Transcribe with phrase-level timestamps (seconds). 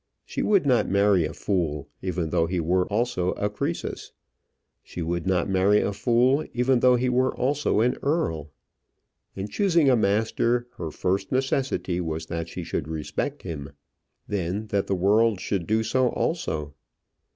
[0.25, 4.11] She would not marry a fool, even though he were also a Croesus;
[4.81, 8.49] she would not marry a fool, even though he were also an earl.
[9.35, 13.73] In choosing a master, her first necessity was that she should respect him,
[14.27, 16.73] then that the world should do so also.